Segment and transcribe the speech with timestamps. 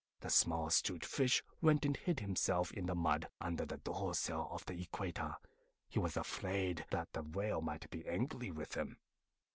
[0.21, 4.49] The small 'Stute Fish went and hid himself in the mud under the Door sills
[4.49, 5.35] of the Equator.
[5.89, 8.97] He was afraid that the Whale might be angry with him.